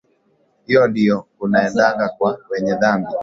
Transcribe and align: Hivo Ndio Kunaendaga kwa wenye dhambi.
Hivo 0.65 0.87
Ndio 0.87 1.21
Kunaendaga 1.37 2.09
kwa 2.09 2.39
wenye 2.49 2.73
dhambi. 2.75 3.11